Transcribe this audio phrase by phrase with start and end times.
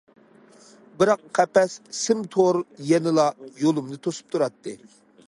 [1.01, 2.59] بىراق، قەپەس، سىم تور
[2.93, 3.29] يەنىلا
[3.67, 4.79] يولۇمنى توسۇپ تۇراتتى.